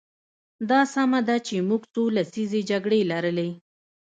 [0.69, 3.49] دا سمه ده چې موږ څو لسیزې جګړې لرلې.